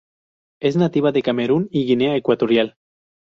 [0.59, 2.73] Es nativa de Camerún y Guinea Ecuatorial.